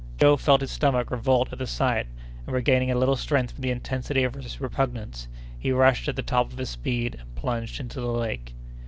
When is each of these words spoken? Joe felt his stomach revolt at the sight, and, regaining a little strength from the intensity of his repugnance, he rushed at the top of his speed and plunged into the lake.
Joe 0.17 0.35
felt 0.35 0.61
his 0.61 0.71
stomach 0.71 1.11
revolt 1.11 1.53
at 1.53 1.59
the 1.59 1.67
sight, 1.67 2.07
and, 2.47 2.55
regaining 2.55 2.89
a 2.89 2.95
little 2.97 3.15
strength 3.15 3.51
from 3.53 3.61
the 3.61 3.69
intensity 3.69 4.23
of 4.23 4.33
his 4.33 4.59
repugnance, 4.59 5.27
he 5.59 5.71
rushed 5.71 6.07
at 6.07 6.15
the 6.15 6.23
top 6.23 6.51
of 6.51 6.57
his 6.57 6.71
speed 6.71 7.17
and 7.21 7.35
plunged 7.35 7.79
into 7.79 8.01
the 8.01 8.11
lake. 8.11 8.55